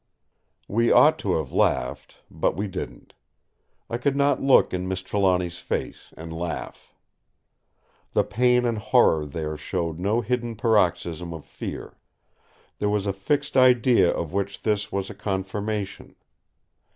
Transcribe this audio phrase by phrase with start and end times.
[0.67, 3.13] We ought to have laughed, but we didn't.
[3.87, 6.95] I could not look in Miss Trelawny's face and laugh.
[8.13, 11.99] The pain and horror there showed no sudden paroxysm of fear;
[12.79, 16.15] there was a fixed idea of which this was a confirmation.